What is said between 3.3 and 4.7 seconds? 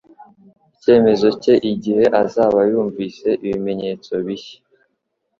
ibimenyetso bishya